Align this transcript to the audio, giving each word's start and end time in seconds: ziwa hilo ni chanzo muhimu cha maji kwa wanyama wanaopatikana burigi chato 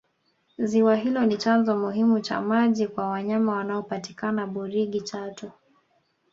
ziwa 0.57 0.95
hilo 0.95 1.25
ni 1.25 1.37
chanzo 1.37 1.77
muhimu 1.77 2.19
cha 2.21 2.41
maji 2.41 2.87
kwa 2.87 3.07
wanyama 3.09 3.55
wanaopatikana 3.55 4.47
burigi 4.47 5.01
chato 5.01 5.51